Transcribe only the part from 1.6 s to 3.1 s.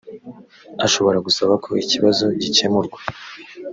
ko ikibazo gikemurwa